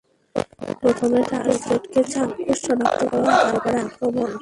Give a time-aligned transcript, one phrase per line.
[0.81, 4.31] প্রথমে টার্গেটকে চাক্ষুস সনাক্ত করো, তারপরে আক্রমণ।